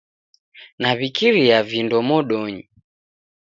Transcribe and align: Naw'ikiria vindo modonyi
Naw'ikiria 0.81 1.57
vindo 1.69 1.97
modonyi 2.07 2.61